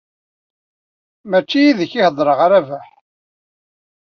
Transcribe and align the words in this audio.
Mačči 1.29 1.59
yid-k 1.63 1.91
i 1.95 1.99
d-heddreɣ 2.01 2.39
a 2.45 2.47
Rabaḥ. 2.51 2.87